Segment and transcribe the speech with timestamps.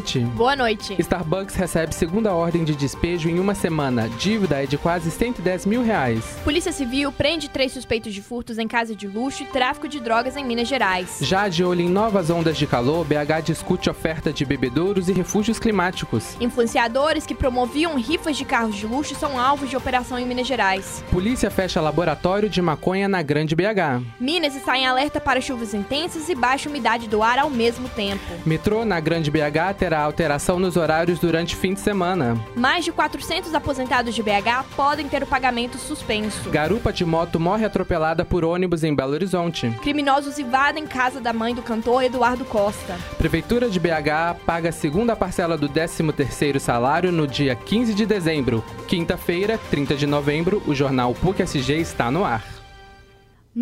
[0.00, 0.20] noite.
[0.20, 0.96] Boa noite.
[0.98, 4.08] Starbucks recebe segunda ordem de despejo em uma semana.
[4.08, 6.24] Dívida é de quase 110 mil reais.
[6.42, 10.36] Polícia Civil prende três suspeitos de furtos em casa de luxo e tráfico de drogas
[10.36, 11.18] em Minas Gerais.
[11.20, 15.58] Já de olho em novas ondas de calor, BH discute oferta de bebedouros e refúgios
[15.58, 16.34] climáticos.
[16.40, 21.04] Influenciadores que promoviam rifas de carros de luxo são alvos de operação em Minas Gerais.
[21.10, 24.02] Polícia fecha laboratório de maconha na Grande BH.
[24.18, 28.24] Minas está em alerta para chuvas intensas e baixa umidade do ar ao mesmo tempo.
[28.46, 32.36] Metrô na Grande BH terá alteração nos horários durante fim de semana.
[32.54, 36.50] Mais de 400 aposentados de BH podem ter o pagamento suspenso.
[36.50, 39.70] Garupa de moto morre atropelada por ônibus em Belo Horizonte.
[39.82, 42.96] Criminosos invadem casa da mãe do cantor Eduardo Costa.
[43.18, 48.64] Prefeitura de BH paga a segunda parcela do 13º salário no dia 15 de dezembro.
[48.88, 52.59] Quinta-feira, 30 de novembro, o jornal PUC-SG está no ar.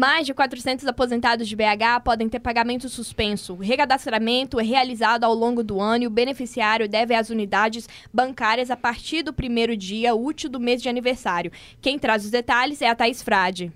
[0.00, 3.54] Mais de 400 aposentados de BH podem ter pagamento suspenso.
[3.54, 8.70] O recadastramento é realizado ao longo do ano e o beneficiário deve às unidades bancárias
[8.70, 11.50] a partir do primeiro dia útil do mês de aniversário.
[11.82, 13.72] Quem traz os detalhes é a Thaís Frade.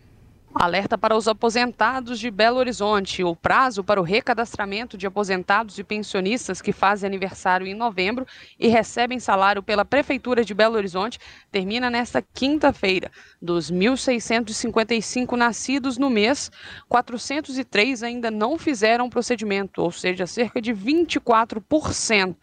[0.55, 3.25] Alerta para os aposentados de Belo Horizonte.
[3.25, 8.27] O prazo para o recadastramento de aposentados e pensionistas que fazem aniversário em novembro
[8.61, 11.19] e recebem salário pela Prefeitura de Belo Horizonte
[11.51, 13.11] termina nesta quinta-feira.
[13.41, 16.53] Dos 1.655 nascidos no mês,
[16.87, 22.35] 403 ainda não fizeram procedimento, ou seja, cerca de 24%.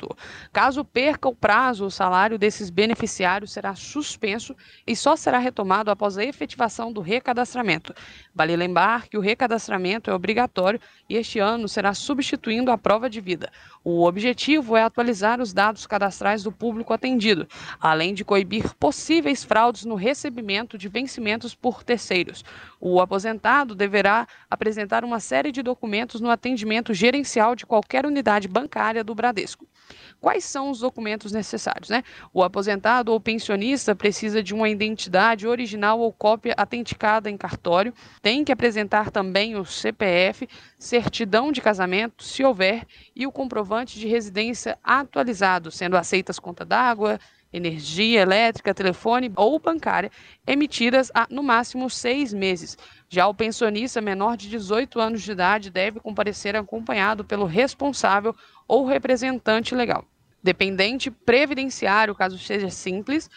[0.51, 6.17] Caso perca o prazo, o salário desses beneficiários será suspenso e só será retomado após
[6.17, 7.93] a efetivação do recadastramento.
[8.33, 13.19] Vale lembrar que o recadastramento é obrigatório e este ano será substituindo a prova de
[13.19, 13.51] vida.
[13.83, 17.47] O objetivo é atualizar os dados cadastrais do público atendido,
[17.79, 22.45] além de coibir possíveis fraudes no recebimento de vencimentos por terceiros.
[22.79, 29.03] O aposentado deverá apresentar uma série de documentos no atendimento gerencial de qualquer unidade bancária
[29.03, 29.67] do Bradesco.
[30.21, 31.89] Quais são os documentos necessários?
[31.89, 32.03] Né?
[32.33, 38.43] O aposentado ou pensionista precisa de uma identidade original ou cópia autenticada em cartório, tem
[38.43, 42.85] que apresentar também o CPF, certidão de casamento, se houver,
[43.15, 47.19] e o comprovante de residência atualizado, sendo aceitas conta d'água,
[47.51, 50.11] energia elétrica, telefone ou bancária,
[50.45, 52.77] emitidas há no máximo seis meses.
[53.11, 58.35] Já o pensionista menor de 18 anos de idade deve comparecer acompanhado pelo responsável
[58.67, 60.05] ou representante legal.
[60.43, 63.27] Dependente previdenciário, caso seja simples,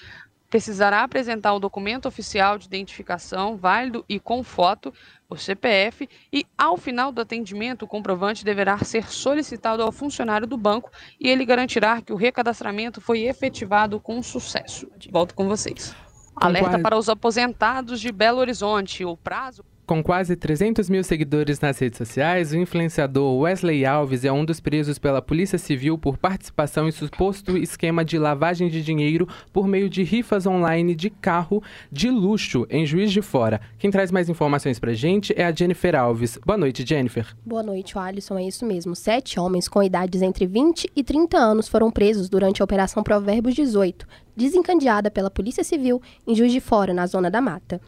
[0.51, 4.93] precisará apresentar o documento oficial de identificação válido e com foto,
[5.27, 10.59] o CPF, e ao final do atendimento, o comprovante deverá ser solicitado ao funcionário do
[10.59, 14.87] banco e ele garantirá que o recadastramento foi efetivado com sucesso.
[15.11, 15.97] Volto com vocês.
[16.37, 19.05] Alerta para os aposentados de Belo Horizonte.
[19.05, 24.33] O prazo com quase 300 mil seguidores nas redes sociais, o influenciador Wesley Alves é
[24.33, 29.29] um dos presos pela Polícia Civil por participação em suposto esquema de lavagem de dinheiro
[29.53, 33.61] por meio de rifas online de carro de luxo em Juiz de Fora.
[33.79, 36.39] Quem traz mais informações pra gente é a Jennifer Alves.
[36.47, 37.27] Boa noite, Jennifer.
[37.45, 38.39] Boa noite, Alisson.
[38.39, 38.95] É isso mesmo.
[38.95, 43.55] Sete homens com idades entre 20 e 30 anos foram presos durante a Operação Provérbios
[43.55, 44.07] 18,
[44.37, 47.81] desencadeada pela Polícia Civil em Juiz de Fora, na Zona da Mata.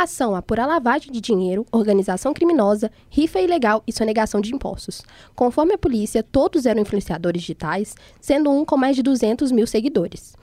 [0.00, 5.02] Ação apura lavagem de dinheiro, organização criminosa, rifa ilegal e sonegação de impostos.
[5.34, 10.36] Conforme a polícia, todos eram influenciadores digitais, sendo um com mais de 200 mil seguidores.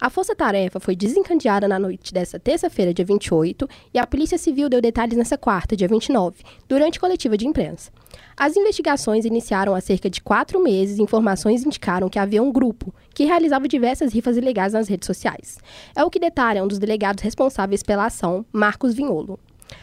[0.00, 4.80] A força-tarefa foi desencadeada na noite desta terça-feira, dia 28, e a Polícia Civil deu
[4.80, 6.36] detalhes nessa quarta, dia 29,
[6.68, 7.90] durante coletiva de imprensa.
[8.36, 12.94] As investigações iniciaram há cerca de quatro meses e informações indicaram que havia um grupo
[13.12, 15.58] que realizava diversas rifas ilegais nas redes sociais.
[15.96, 19.36] É o que detalha um dos delegados responsáveis pela ação, Marcos Vinholo.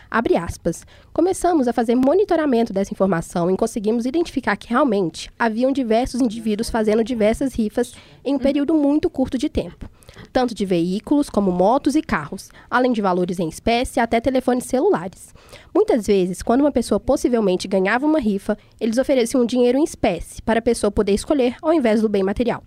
[0.09, 0.85] Abre aspas.
[1.11, 7.03] Começamos a fazer monitoramento dessa informação e conseguimos identificar que realmente haviam diversos indivíduos fazendo
[7.03, 7.93] diversas rifas
[8.23, 9.89] em um período muito curto de tempo
[10.35, 15.33] tanto de veículos como motos e carros, além de valores em espécie até telefones celulares.
[15.73, 20.59] Muitas vezes, quando uma pessoa possivelmente ganhava uma rifa, eles ofereciam dinheiro em espécie para
[20.59, 22.61] a pessoa poder escolher ao invés do bem material.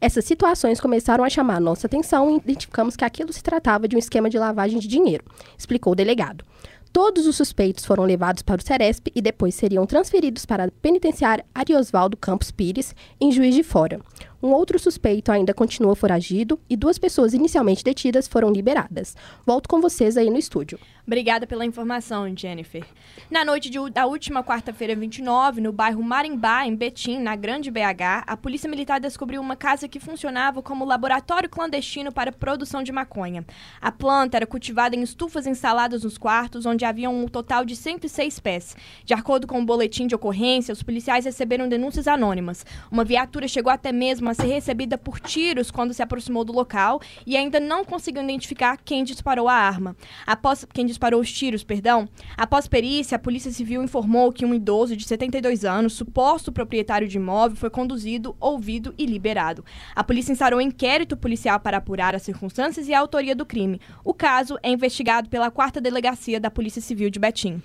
[0.00, 3.98] Essas situações começaram a chamar nossa atenção e identificamos que aquilo se tratava de um
[3.98, 5.24] esquema de lavagem de dinheiro,
[5.58, 6.42] explicou o delegado.
[6.90, 11.44] Todos os suspeitos foram levados para o Ceresp e depois seriam transferidos para a penitenciária
[11.54, 14.00] Ariosvaldo Campos Pires, em Juiz de Fora.
[14.42, 19.14] Um outro suspeito ainda continua foragido e duas pessoas inicialmente detidas foram liberadas.
[19.44, 20.78] Volto com vocês aí no estúdio.
[21.06, 22.84] Obrigada pela informação, Jennifer.
[23.30, 28.24] Na noite de, da última quarta-feira, 29, no bairro Marimbá, em Betim, na Grande BH,
[28.26, 33.44] a Polícia Militar descobriu uma casa que funcionava como laboratório clandestino para produção de maconha.
[33.80, 38.38] A planta era cultivada em estufas instaladas nos quartos, onde havia um total de 106
[38.38, 38.76] pés.
[39.04, 42.64] De acordo com o boletim de ocorrência, os policiais receberam denúncias anônimas.
[42.90, 47.36] Uma viatura chegou até mesmo ser recebida por tiros quando se aproximou do local e
[47.36, 49.96] ainda não conseguiu identificar quem disparou a arma.
[50.26, 52.08] Após quem disparou os tiros, perdão.
[52.36, 57.16] Após perícia, a Polícia Civil informou que um idoso de 72 anos, suposto proprietário de
[57.16, 59.64] imóvel, foi conduzido, ouvido e liberado.
[59.94, 63.80] A polícia instaurou um inquérito policial para apurar as circunstâncias e a autoria do crime.
[64.04, 67.62] O caso é investigado pela quarta delegacia da Polícia Civil de Betim.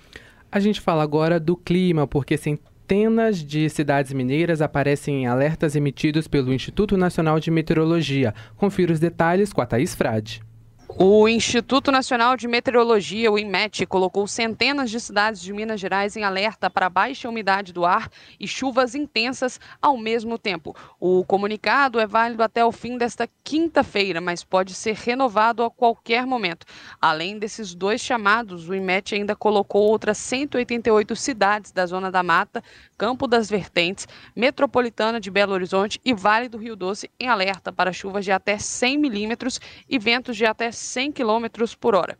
[0.50, 2.36] A gente fala agora do clima, porque
[2.86, 8.32] centenas de cidades mineiras aparecem em alertas emitidos pelo Instituto Nacional de Meteorologia.
[8.56, 10.45] Confira os detalhes com a Thaís Frade.
[10.98, 16.24] O Instituto Nacional de Meteorologia, o INMET, colocou centenas de cidades de Minas Gerais em
[16.24, 18.10] alerta para baixa umidade do ar
[18.40, 20.74] e chuvas intensas ao mesmo tempo.
[20.98, 26.24] O comunicado é válido até o fim desta quinta-feira, mas pode ser renovado a qualquer
[26.24, 26.64] momento.
[26.98, 32.64] Além desses dois chamados, o INMET ainda colocou outras 188 cidades da Zona da Mata,
[32.96, 37.92] Campo das Vertentes, Metropolitana de Belo Horizonte e Vale do Rio Doce em alerta para
[37.92, 42.16] chuvas de até 100 milímetros e ventos de até 100 km por hora.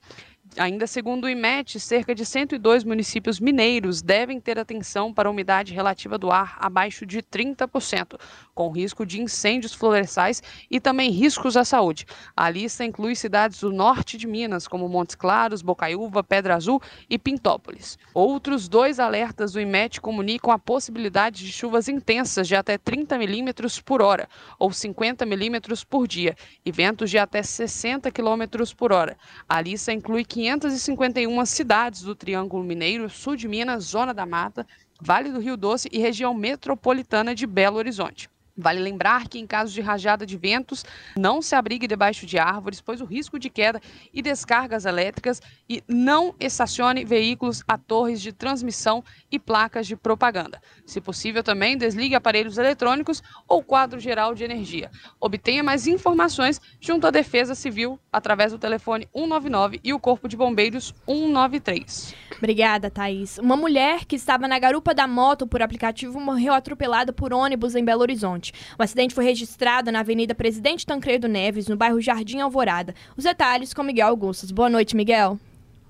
[0.59, 5.75] Ainda segundo o IMET, cerca de 102 municípios mineiros devem ter atenção para a umidade
[5.75, 8.19] relativa do ar abaixo de 30%,
[8.55, 12.07] com risco de incêndios florestais e também riscos à saúde.
[12.35, 16.81] A lista inclui cidades do norte de Minas, como Montes Claros, Bocaiúva, Pedra Azul
[17.11, 17.99] e Pintópolis.
[18.15, 23.79] Outros dois alertas do IMET comunicam a possibilidade de chuvas intensas de até 30 milímetros
[23.79, 24.27] por hora,
[24.59, 29.19] ou 50 milímetros por dia, e ventos de até 60 quilômetros por hora.
[29.47, 34.65] A lista inclui 551 cidades do Triângulo Mineiro, sul de Minas, Zona da Mata,
[35.01, 38.31] Vale do Rio Doce e região metropolitana de Belo Horizonte.
[38.57, 40.85] Vale lembrar que, em caso de rajada de ventos,
[41.17, 43.81] não se abrigue debaixo de árvores, pois o risco de queda
[44.15, 50.61] e descargas elétricas e não estacione veículos a torres de transmissão e placas de propaganda.
[50.87, 54.91] Se possível, também desligue aparelhos eletrônicos ou quadro geral de energia.
[55.21, 60.37] Obtenha mais informações junto à Defesa Civil através do telefone 199 e o Corpo de
[60.37, 62.15] Bombeiros 193.
[62.39, 63.39] Obrigada, Thaís.
[63.39, 67.85] Uma mulher que estava na garupa da moto por aplicativo morreu atropelada por ônibus em
[67.85, 68.46] Belo Horizonte.
[68.79, 72.95] O acidente foi registrado na Avenida Presidente Tancredo Neves, no bairro Jardim Alvorada.
[73.17, 74.51] Os detalhes com Miguel Augustos.
[74.51, 75.39] Boa noite, Miguel.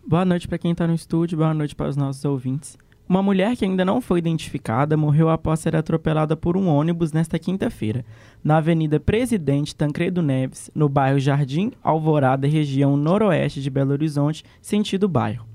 [0.06, 2.78] Boa noite para quem está no estúdio, boa noite para os nossos ouvintes.
[3.08, 7.38] Uma mulher que ainda não foi identificada morreu após ser atropelada por um ônibus nesta
[7.38, 8.04] quinta-feira,
[8.42, 15.08] na Avenida Presidente Tancredo Neves, no bairro Jardim Alvorada, região noroeste de Belo Horizonte, sentido
[15.08, 15.46] bairro.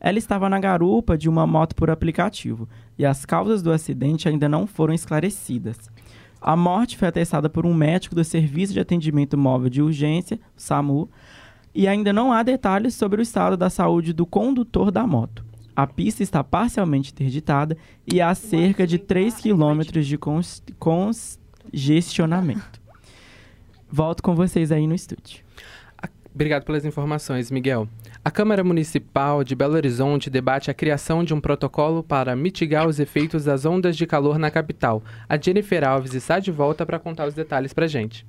[0.00, 2.68] Ela estava na garupa de uma moto por aplicativo
[2.98, 5.78] e as causas do acidente ainda não foram esclarecidas.
[6.46, 11.10] A morte foi atestada por um médico do Serviço de Atendimento Móvel de Urgência, SAMU,
[11.74, 15.44] e ainda não há detalhes sobre o estado da saúde do condutor da moto.
[15.74, 17.76] A pista está parcialmente interditada
[18.06, 20.16] e há cerca de 3 quilômetros de
[20.78, 22.80] congestionamento.
[23.90, 25.44] Volto com vocês aí no estúdio.
[26.32, 27.88] Obrigado pelas informações, Miguel.
[28.26, 32.98] A Câmara Municipal de Belo Horizonte debate a criação de um protocolo para mitigar os
[32.98, 35.00] efeitos das ondas de calor na capital.
[35.28, 38.26] A Jennifer Alves está de volta para contar os detalhes para gente.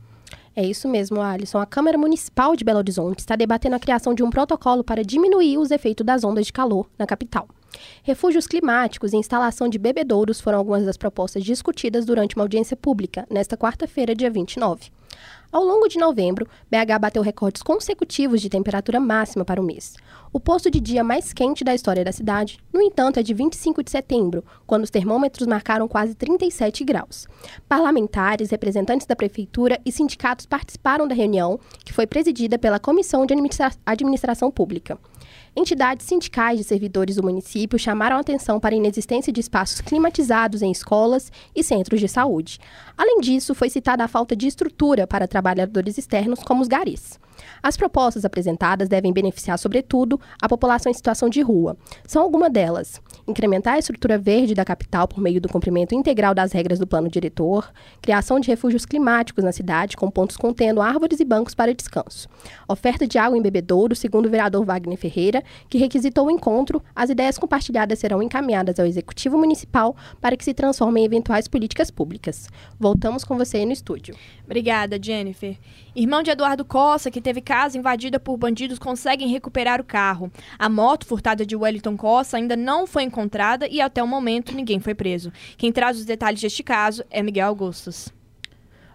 [0.56, 1.58] É isso mesmo, Alisson.
[1.58, 5.58] A Câmara Municipal de Belo Horizonte está debatendo a criação de um protocolo para diminuir
[5.58, 7.48] os efeitos das ondas de calor na capital.
[8.04, 13.26] Refúgios climáticos e instalação de bebedouros foram algumas das propostas discutidas durante uma audiência pública
[13.32, 14.92] nesta quarta-feira, dia 29.
[15.50, 19.96] Ao longo de novembro, BH bateu recordes consecutivos de temperatura máxima para o mês.
[20.34, 23.82] O posto de dia mais quente da história da cidade, no entanto, é de 25
[23.82, 27.28] de setembro, quando os termômetros marcaram quase 37 graus.
[27.68, 33.34] Parlamentares, representantes da prefeitura e sindicatos participaram da reunião, que foi presidida pela Comissão de
[33.34, 35.00] Administra Administração Pública.
[35.60, 40.72] Entidades sindicais de servidores do município chamaram atenção para a inexistência de espaços climatizados em
[40.72, 42.60] escolas e centros de saúde.
[42.96, 47.20] Além disso, foi citada a falta de estrutura para trabalhadores externos como os garis.
[47.62, 51.78] As propostas apresentadas devem beneficiar, sobretudo, a população em situação de rua.
[52.06, 56.52] São algumas delas: incrementar a estrutura verde da capital por meio do cumprimento integral das
[56.52, 57.72] regras do plano diretor,
[58.02, 62.28] criação de refúgios climáticos na cidade com pontos contendo árvores e bancos para descanso,
[62.68, 67.10] oferta de água em bebedouro, segundo o vereador Wagner Ferreira, que requisitou o encontro, as
[67.10, 72.50] ideias compartilhadas serão encaminhadas ao Executivo Municipal para que se transformem em eventuais políticas públicas.
[72.80, 74.16] Voltamos com você aí no estúdio.
[74.46, 75.58] Obrigada, Jennifer.
[75.96, 80.32] Irmão de Eduardo Costa, que teve casa invadida por bandidos, conseguem recuperar o carro.
[80.58, 84.80] A moto furtada de Wellington Costa ainda não foi encontrada e até o momento ninguém
[84.80, 85.32] foi preso.
[85.58, 88.14] Quem traz os detalhes deste caso é Miguel Augustus.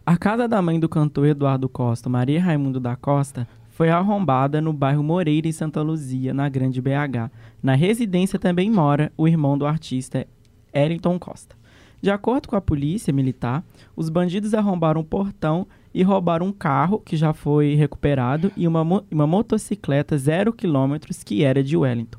[0.04, 4.70] A casa da mãe do cantor Eduardo Costa, Maria Raimundo da Costa, foi arrombada no
[4.70, 7.30] bairro Moreira, em Santa Luzia, na Grande BH.
[7.62, 10.26] Na residência também mora o irmão do artista,
[10.74, 11.56] Eriton Costa.
[12.00, 13.64] De acordo com a polícia militar,
[13.96, 18.84] os bandidos arrombaram um portão e roubaram um carro que já foi recuperado e uma,
[18.84, 22.18] mo uma motocicleta zero quilômetros que era de Wellington.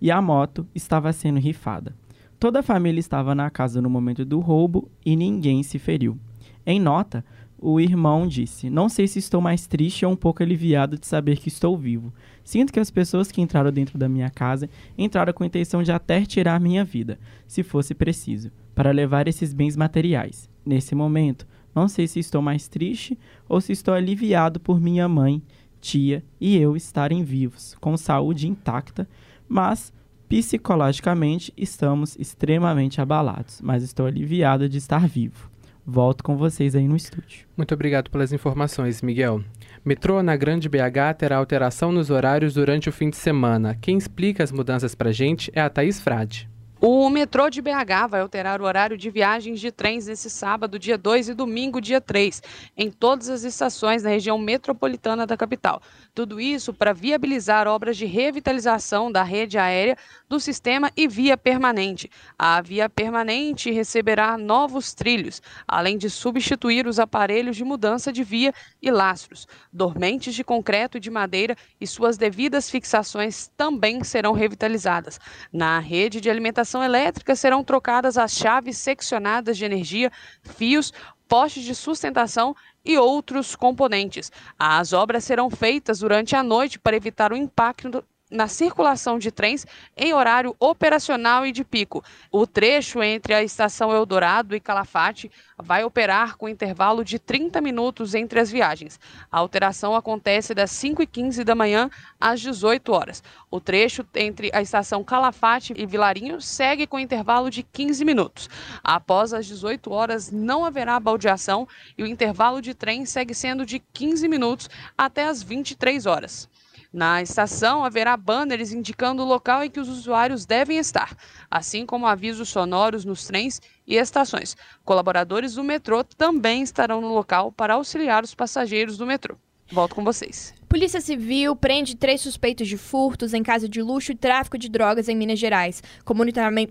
[0.00, 1.94] E a moto estava sendo rifada.
[2.40, 6.18] Toda a família estava na casa no momento do roubo e ninguém se feriu.
[6.64, 7.22] Em nota,
[7.58, 11.38] o irmão disse: Não sei se estou mais triste ou um pouco aliviado de saber
[11.38, 12.12] que estou vivo.
[12.44, 15.90] Sinto que as pessoas que entraram dentro da minha casa entraram com a intenção de
[15.90, 20.48] até tirar minha vida, se fosse preciso, para levar esses bens materiais.
[20.64, 25.42] Nesse momento, não sei se estou mais triste ou se estou aliviado por minha mãe,
[25.80, 29.08] tia e eu estarem vivos, com saúde intacta,
[29.48, 29.92] mas
[30.28, 35.50] psicologicamente estamos extremamente abalados, mas estou aliviado de estar vivo.
[35.86, 37.46] Volto com vocês aí no estúdio.
[37.56, 39.40] Muito obrigado pelas informações, Miguel.
[39.84, 43.78] Metrô na Grande BH terá alteração nos horários durante o fim de semana.
[43.80, 46.50] Quem explica as mudanças pra gente é a Thaís Frade.
[46.78, 50.98] O metrô de BH vai alterar o horário de viagens de trens nesse sábado, dia
[50.98, 52.42] 2 e domingo, dia 3,
[52.76, 55.80] em todas as estações da região metropolitana da capital.
[56.14, 59.96] Tudo isso para viabilizar obras de revitalização da rede aérea
[60.28, 62.10] do sistema e via permanente.
[62.38, 68.52] A via permanente receberá novos trilhos, além de substituir os aparelhos de mudança de via
[68.82, 69.48] e lastros.
[69.72, 75.18] Dormentes de concreto e de madeira e suas devidas fixações também serão revitalizadas.
[75.50, 80.10] Na rede de alimentação elétrica serão trocadas as chaves seccionadas de energia,
[80.42, 80.92] fios,
[81.28, 82.54] postes de sustentação
[82.84, 84.30] e outros componentes.
[84.58, 89.66] As obras serão feitas durante a noite para evitar o impacto na circulação de trens
[89.96, 92.02] em horário operacional e de pico.
[92.30, 98.14] O trecho entre a estação Eldorado e Calafate vai operar com intervalo de 30 minutos
[98.14, 98.98] entre as viagens.
[99.30, 101.88] A alteração acontece das 5h15 da manhã
[102.20, 103.22] às 18 horas.
[103.50, 108.50] O trecho entre a estação Calafate e Vilarinho segue com intervalo de 15 minutos.
[108.82, 111.66] Após as 18 horas não haverá baldeação
[111.96, 114.68] e o intervalo de trem segue sendo de 15 minutos
[114.98, 116.48] até as 23 horas.
[116.92, 121.16] Na estação haverá banners indicando o local em que os usuários devem estar,
[121.50, 124.56] assim como avisos sonoros nos trens e estações.
[124.84, 129.36] Colaboradores do metrô também estarão no local para auxiliar os passageiros do metrô.
[129.70, 130.54] Volto com vocês.
[130.68, 135.08] Polícia Civil prende três suspeitos de furtos em casa de luxo e tráfico de drogas
[135.08, 135.82] em Minas Gerais.
[136.04, 136.14] Com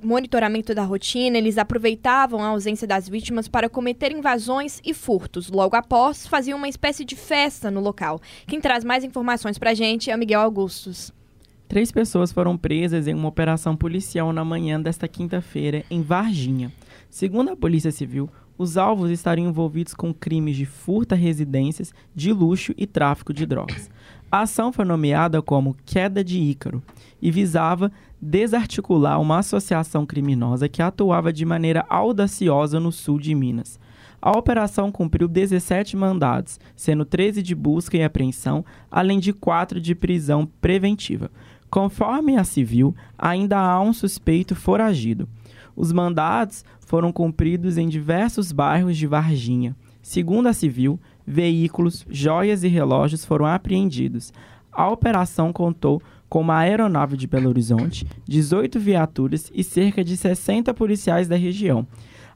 [0.04, 5.50] monitoramento da rotina, eles aproveitavam a ausência das vítimas para cometer invasões e furtos.
[5.50, 8.22] Logo após, faziam uma espécie de festa no local.
[8.48, 11.14] Quem traz mais informações para a gente é o Miguel Augustos.
[11.68, 16.72] Três pessoas foram presas em uma operação policial na manhã desta quinta-feira em Varginha.
[17.10, 22.31] Segundo a Polícia Civil, os alvos estariam envolvidos com crimes de furto a residências, de
[22.31, 23.89] luxo e tráfico de drogas.
[24.31, 26.81] A ação foi nomeada como Queda de Ícaro
[27.21, 33.79] e visava desarticular uma associação criminosa que atuava de maneira audaciosa no sul de Minas.
[34.21, 39.93] A operação cumpriu 17 mandados, sendo 13 de busca e apreensão, além de 4 de
[39.93, 41.29] prisão preventiva.
[41.69, 45.29] Conforme a civil, ainda há um suspeito foragido.
[45.75, 49.75] Os mandados foram cumpridos em diversos bairros de Varginha.
[50.01, 54.32] Segundo a civil, veículos, joias e relógios foram apreendidos.
[54.72, 60.74] A operação contou com uma aeronave de Belo Horizonte, 18 viaturas e cerca de 60
[60.74, 61.88] policiais da região.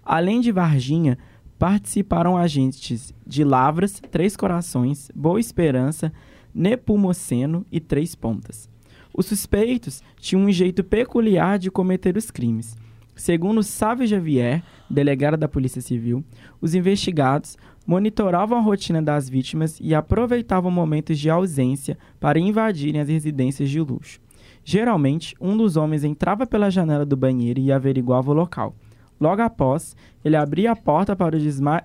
[0.03, 1.17] Além de Varginha,
[1.58, 6.12] participaram agentes de Lavras, Três Corações, Boa Esperança,
[6.55, 8.69] Nepomuceno e Três Pontas.
[9.13, 12.77] Os suspeitos tinham um jeito peculiar de cometer os crimes.
[13.19, 16.23] Segundo Sávio Javier, delegado da Polícia Civil,
[16.61, 23.09] os investigados monitoravam a rotina das vítimas e aproveitavam momentos de ausência para invadirem as
[23.09, 24.21] residências de luxo.
[24.63, 28.73] Geralmente, um dos homens entrava pela janela do banheiro e averiguava o local.
[29.19, 31.35] Logo após, ele abria a porta para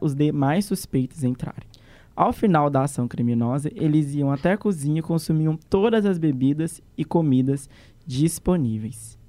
[0.00, 1.66] os demais suspeitos entrarem.
[2.14, 6.80] Ao final da ação criminosa, eles iam até a cozinha e consumiam todas as bebidas
[6.96, 7.68] e comidas
[8.06, 9.23] disponíveis.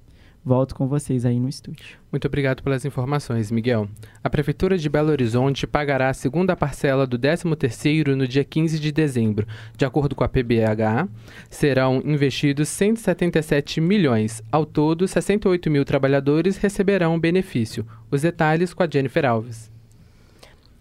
[0.46, 1.98] Volto com vocês aí no estúdio.
[2.12, 3.88] Muito obrigado pelas informações, Miguel.
[4.22, 8.92] A Prefeitura de Belo Horizonte pagará a segunda parcela do 13º no dia 15 de
[8.92, 9.44] dezembro.
[9.76, 11.08] De acordo com a PBH,
[11.50, 14.40] serão investidos 177 milhões.
[14.52, 17.84] Ao todo, 68 mil trabalhadores receberão o benefício.
[18.08, 19.75] Os detalhes com a Jennifer Alves.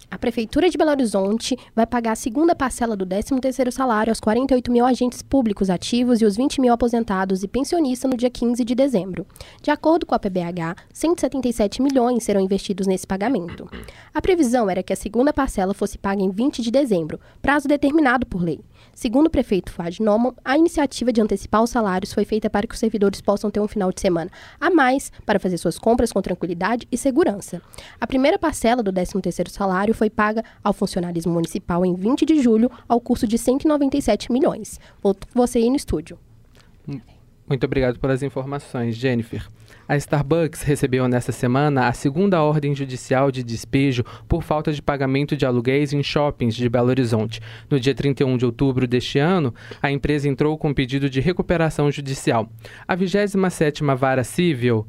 [0.09, 4.71] A Prefeitura de Belo Horizonte vai pagar a segunda parcela do 13º salário aos 48
[4.71, 8.75] mil agentes públicos ativos e os 20 mil aposentados e pensionistas no dia 15 de
[8.75, 9.25] dezembro.
[9.61, 13.69] De acordo com a PBH, 177 milhões serão investidos nesse pagamento.
[14.13, 18.25] A previsão era que a segunda parcela fosse paga em 20 de dezembro, prazo determinado
[18.25, 18.59] por lei.
[18.95, 22.73] Segundo o prefeito Fad Noman, a iniciativa de antecipar os salários foi feita para que
[22.73, 26.21] os servidores possam ter um final de semana a mais para fazer suas compras com
[26.21, 27.61] tranquilidade e segurança.
[27.99, 32.71] A primeira parcela do 13º salário foi paga ao funcionalismo municipal em 20 de julho,
[32.87, 34.79] ao custo de 197 milhões.
[35.03, 36.17] Volto com você aí no estúdio.
[37.47, 39.47] Muito obrigado pelas informações, Jennifer.
[39.87, 45.37] A Starbucks recebeu nesta semana a segunda ordem judicial de despejo por falta de pagamento
[45.37, 47.39] de aluguéis em shoppings de Belo Horizonte.
[47.69, 52.49] No dia 31 de outubro deste ano, a empresa entrou com pedido de recuperação judicial.
[52.87, 54.87] A 27ª Vara Civil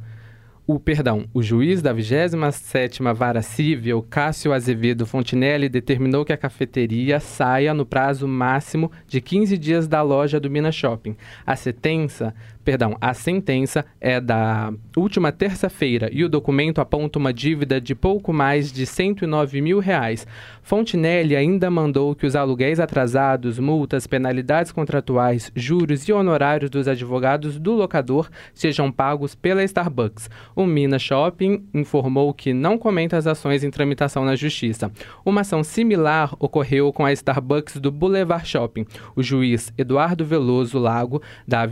[0.66, 7.20] o perdão, o juiz da 27ª Vara Civil, Cássio Azevedo Fontinelli, determinou que a cafeteria
[7.20, 11.16] saia no prazo máximo de 15 dias da loja do Minas Shopping.
[11.46, 12.35] A sentença,
[12.66, 18.32] perdão, a sentença é da última terça-feira e o documento aponta uma dívida de pouco
[18.32, 20.26] mais de 109 mil reais.
[20.62, 27.56] Fontinelli ainda mandou que os aluguéis atrasados, multas, penalidades contratuais, juros e honorários dos advogados
[27.56, 30.28] do locador sejam pagos pela Starbucks.
[30.56, 34.90] O Minas Shopping informou que não comenta as ações em tramitação na Justiça.
[35.25, 38.85] Uma ação similar ocorreu com a Starbucks do Boulevard Shopping.
[39.14, 41.64] O juiz Eduardo Veloso Lago, da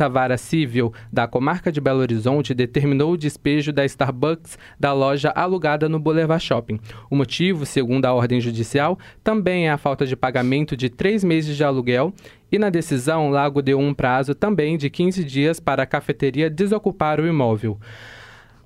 [0.00, 5.30] 25ª Vara Civil da Comarca de Belo Horizonte, determinou o despejo da Starbucks da loja
[5.30, 6.80] alugada no Boulevard Shopping.
[7.10, 11.56] O motivo, segundo a ordem judicial, também é a falta de pagamento de três meses
[11.56, 12.14] de aluguel
[12.50, 17.20] e na decisão, Lago deu um prazo também de 15 dias para a cafeteria desocupar
[17.20, 17.78] o imóvel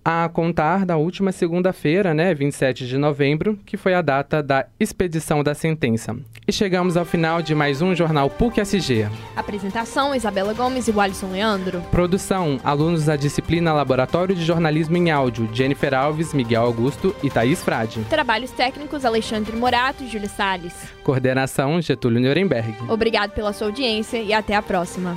[0.05, 5.43] a contar da última segunda-feira, né, 27 de novembro, que foi a data da expedição
[5.43, 6.15] da sentença.
[6.47, 9.09] E chegamos ao final de mais um Jornal PUC-SG.
[9.35, 11.81] Apresentação, Isabela Gomes e Walisson Leandro.
[11.91, 17.63] Produção, alunos da disciplina Laboratório de Jornalismo em Áudio, Jennifer Alves, Miguel Augusto e Thaís
[17.63, 18.05] Frade.
[18.11, 20.75] Trabalhos técnicos, Alexandre Morato e Júlio Salles.
[21.03, 22.75] Coordenação, Getúlio Nuremberg.
[22.89, 25.15] Obrigado pela sua audiência e até a próxima.